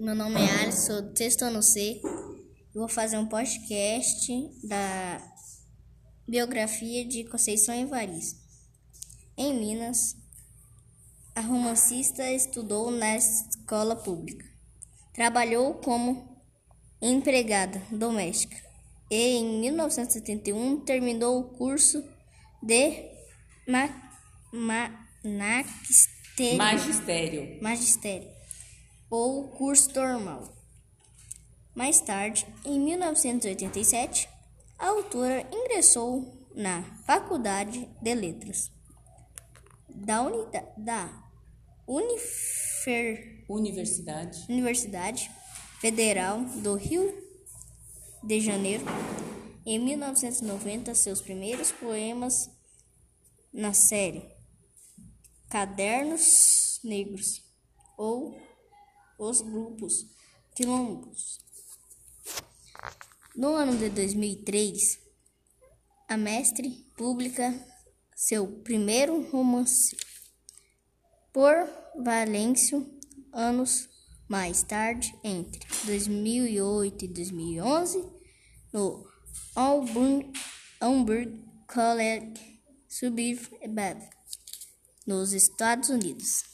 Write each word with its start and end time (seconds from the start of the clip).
Meu 0.00 0.14
nome 0.14 0.40
é 0.40 0.62
Alisson, 0.62 0.80
sou 0.80 1.02
do 1.02 1.16
sexto 1.16 1.42
ano 1.44 1.62
C. 1.62 2.00
Eu 2.02 2.80
vou 2.80 2.88
fazer 2.88 3.18
um 3.18 3.26
podcast 3.26 4.32
da 4.62 5.20
biografia 6.26 7.04
de 7.04 7.24
Conceição 7.24 7.74
Evaristo. 7.74 8.40
Em 9.36 9.52
Minas, 9.52 10.16
a 11.34 11.40
romancista 11.40 12.30
estudou 12.30 12.90
na 12.90 13.16
escola 13.16 13.94
pública. 13.94 14.46
Trabalhou 15.12 15.74
como 15.74 16.40
empregada 17.02 17.82
doméstica 17.90 18.56
e, 19.10 19.36
em 19.36 19.60
1971, 19.60 20.80
terminou 20.80 21.40
o 21.40 21.44
curso 21.56 22.02
de 22.62 23.10
ma 23.68 23.88
ma 24.52 25.08
magistério. 25.22 26.58
magistério 27.62 28.33
ou 29.14 29.46
curso 29.46 29.94
normal. 29.94 30.52
Mais 31.72 32.00
tarde, 32.00 32.44
em 32.64 32.80
1987, 32.80 34.28
a 34.76 34.88
autora 34.88 35.46
ingressou 35.52 36.48
na 36.52 36.82
Faculdade 37.06 37.88
de 38.02 38.12
Letras 38.12 38.72
da, 39.88 40.20
unida, 40.20 40.68
da 40.76 41.30
Unifer, 41.86 43.44
Universidade. 43.48 44.46
Universidade 44.48 45.30
Federal 45.80 46.40
do 46.44 46.74
Rio 46.74 47.16
de 48.20 48.40
Janeiro. 48.40 48.84
Em 49.64 49.78
1990, 49.78 50.92
seus 50.92 51.20
primeiros 51.20 51.70
poemas 51.70 52.50
na 53.52 53.72
série 53.72 54.28
Cadernos 55.48 56.80
Negros 56.82 57.44
ou 57.96 58.53
os 59.18 59.40
grupos 59.40 60.06
quilombos. 60.54 61.40
No 63.36 63.54
ano 63.54 63.76
de 63.76 63.88
2003, 63.90 65.00
a 66.08 66.16
mestre 66.16 66.70
publica 66.96 67.52
seu 68.14 68.46
primeiro 68.62 69.28
romance. 69.30 69.96
Por 71.32 71.68
Valêncio, 72.02 72.88
anos 73.32 73.88
mais 74.28 74.62
tarde, 74.62 75.12
entre 75.22 75.60
2008 75.84 77.04
e 77.04 77.08
2011, 77.08 78.04
no 78.72 79.04
Auburn 79.56 80.32
College, 81.66 82.60
Suburb, 82.88 83.40
nos 85.06 85.32
Estados 85.32 85.88
Unidos. 85.88 86.53